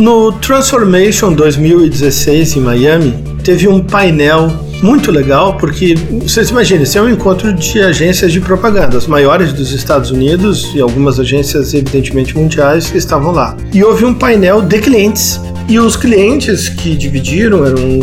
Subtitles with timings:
[0.00, 3.12] No Transformation 2016 em Miami,
[3.44, 4.50] teve um painel
[4.82, 9.52] muito legal, porque vocês imaginem, esse é um encontro de agências de propaganda, as maiores
[9.52, 13.54] dos Estados Unidos e algumas agências, evidentemente, mundiais, que estavam lá.
[13.74, 15.38] E houve um painel de clientes.
[15.68, 18.00] E os clientes que dividiram eram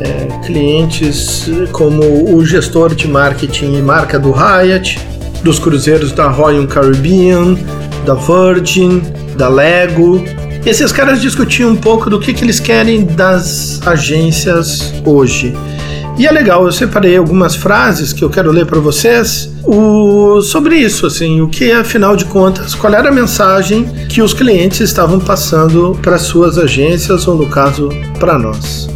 [0.00, 4.98] é, clientes como o gestor de marketing e marca do Hyatt,
[5.44, 7.56] dos cruzeiros da Royal Caribbean,
[8.04, 9.00] da Virgin,
[9.36, 10.24] da Lego,
[10.64, 15.54] esses caras discutiam um pouco do que, que eles querem das agências hoje.
[16.18, 20.76] E é legal, eu separei algumas frases que eu quero ler para vocês o, sobre
[20.76, 25.18] isso, assim, o que afinal de contas, qual era a mensagem que os clientes estavam
[25.18, 28.88] passando para suas agências ou no caso para nós.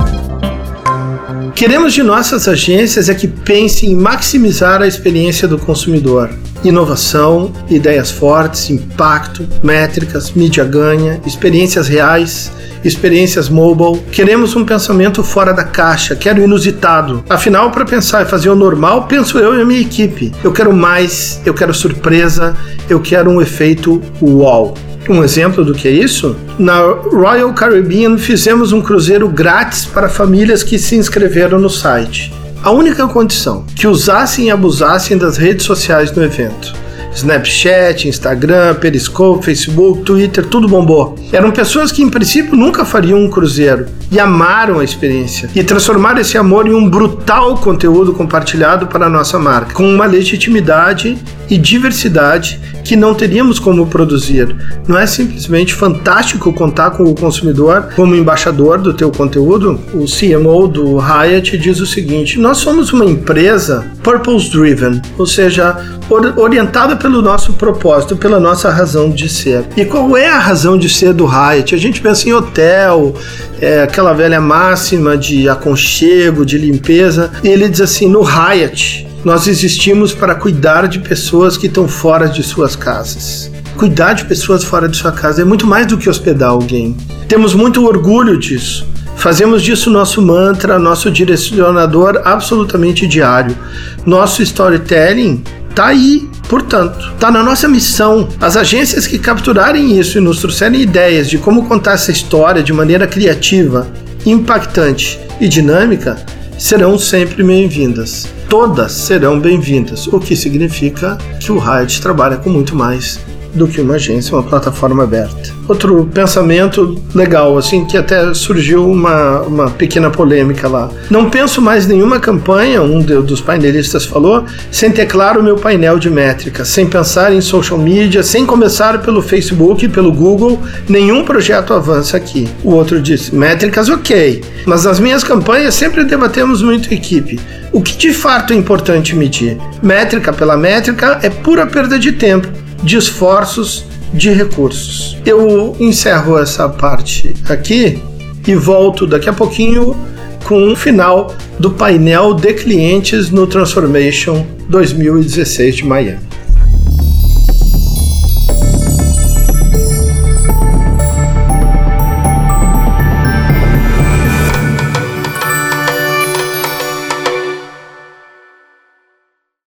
[1.55, 6.28] Queremos de nossas agências é que pensem em maximizar a experiência do consumidor.
[6.64, 12.50] Inovação, ideias fortes, impacto, métricas, mídia ganha, experiências reais,
[12.82, 14.02] experiências mobile.
[14.10, 17.22] Queremos um pensamento fora da caixa, quero inusitado.
[17.28, 20.32] Afinal, para pensar e fazer o normal, penso eu e a minha equipe.
[20.42, 22.56] Eu quero mais, eu quero surpresa,
[22.88, 24.74] eu quero um efeito wow.
[25.06, 26.34] Um exemplo do que é isso?
[26.58, 32.32] Na Royal Caribbean fizemos um cruzeiro grátis para famílias que se inscreveram no site.
[32.64, 36.74] A única condição que usassem e abusassem das redes sociais no evento.
[37.14, 41.16] Snapchat, Instagram, Periscope, Facebook, Twitter, tudo bombou.
[41.32, 46.20] Eram pessoas que em princípio nunca fariam um cruzeiro e amaram a experiência e transformaram
[46.20, 51.16] esse amor em um brutal conteúdo compartilhado para a nossa marca, com uma legitimidade
[51.48, 54.54] e diversidade que não teríamos como produzir.
[54.86, 59.80] Não é simplesmente fantástico contar com o consumidor como embaixador do teu conteúdo?
[59.94, 65.76] O CMO do Hyatt diz o seguinte: nós somos uma empresa purpose driven, ou seja,
[66.10, 69.65] orientada pelo nosso propósito, pela nossa razão de ser.
[69.76, 71.75] E qual é a razão de ser do Hyatt?
[71.75, 73.15] A gente pensa em hotel,
[73.60, 77.31] é, aquela velha máxima de aconchego, de limpeza.
[77.42, 82.28] E ele diz assim: no Hyatt nós existimos para cuidar de pessoas que estão fora
[82.28, 83.50] de suas casas.
[83.78, 86.94] Cuidar de pessoas fora de sua casa é muito mais do que hospedar alguém.
[87.26, 88.86] Temos muito orgulho disso.
[89.16, 93.56] Fazemos disso nosso mantra, nosso direcionador absolutamente diário.
[94.04, 95.42] Nosso storytelling
[95.74, 98.28] está aí, portanto, está na nossa missão.
[98.40, 102.72] As agências que capturarem isso e nos trouxerem ideias de como contar essa história de
[102.72, 103.88] maneira criativa,
[104.24, 106.24] impactante e dinâmica
[106.56, 108.28] serão sempre bem-vindas.
[108.48, 113.18] Todas serão bem-vindas, o que significa que o Riot trabalha com muito mais
[113.54, 115.54] do que uma agência, uma plataforma aberta.
[115.69, 120.91] Outro pensamento legal, assim, que até surgiu uma, uma pequena polêmica lá.
[121.10, 125.56] Não penso mais nenhuma campanha, um de, dos painelistas falou, sem ter claro o meu
[125.56, 131.25] painel de métricas, sem pensar em social media, sem começar pelo Facebook pelo Google, nenhum
[131.25, 132.48] projeto avança aqui.
[132.62, 137.41] O outro disse, métricas ok, mas nas minhas campanhas sempre debatemos muito equipe.
[137.72, 139.59] O que de fato é importante medir?
[139.82, 145.17] Métrica pela métrica é pura perda de tempo de esforços, de recursos.
[145.25, 148.00] Eu encerro essa parte aqui
[148.47, 149.97] e volto daqui a pouquinho
[150.45, 156.21] com o final do painel de clientes no Transformation 2016 de Miami.